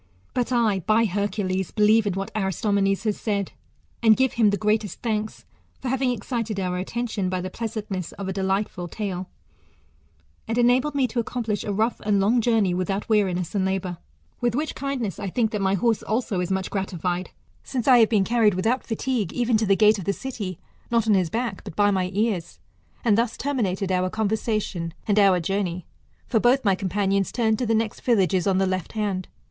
But 0.33 0.51
I, 0.51 0.79
by 0.79 1.05
Hercules, 1.05 1.69
believe 1.69 2.07
in 2.07 2.13
whac 2.13 2.31
Aristomenes 2.35 3.03
has 3.03 3.19
said, 3.19 3.51
and 4.01 4.17
give 4.17 4.33
him 4.33 4.49
the 4.49 4.57
greatest 4.57 5.03
thanks, 5.03 5.45
for 5.79 5.89
having 5.89 6.09
excited 6.09 6.59
our 6.59 6.77
attention 6.79 7.29
by 7.29 7.39
the 7.39 7.51
pleasantness 7.51 8.11
of 8.13 8.27
a 8.27 8.33
de 8.33 8.41
lightful 8.41 8.87
tale; 8.89 9.29
and 10.47 10.57
enabled 10.57 10.95
me 10.95 11.05
to 11.05 11.19
accomplish 11.19 11.63
a 11.63 11.71
rough 11.71 11.99
and' 12.01 12.19
long 12.19 12.41
journey 12.41 12.73
without 12.73 13.07
weariness 13.09 13.53
and 13.53 13.63
labour. 13.63 13.99
With 14.39 14.55
which 14.55 14.73
kindness 14.73 15.19
I 15.19 15.29
think 15.29 15.51
that 15.51 15.61
my 15.61 15.75
horse 15.75 16.01
also 16.01 16.39
is 16.39 16.49
much 16.49 16.71
gratified, 16.71 17.29
since 17.63 17.87
I 17.87 17.99
have 17.99 18.09
been 18.09 18.23
carried 18.23 18.55
without 18.55 18.83
fatigue 18.83 19.31
even 19.33 19.55
to 19.57 19.67
the 19.67 19.75
gate 19.75 19.99
of 19.99 20.05
the 20.05 20.13
city, 20.13 20.57
not 20.89 21.07
on 21.07 21.13
his 21.13 21.29
back, 21.29 21.63
but 21.63 21.75
by 21.75 21.91
my 21.91 22.09
ears. 22.11 22.57
And 23.05 23.19
thus 23.19 23.37
terminated 23.37 23.91
our 23.91 24.09
conversation 24.09 24.95
and 25.07 25.19
our 25.19 25.39
journey; 25.39 25.85
for 26.27 26.39
both 26.39 26.57
of 26.61 26.65
my 26.65 26.73
companions 26.73 27.31
turned 27.31 27.59
to 27.59 27.67
the 27.67 27.75
next 27.75 28.03
village^ 28.03 28.49
on 28.49 28.57
the 28.57 28.65
left 28.65 28.93
hand. 28.93 29.27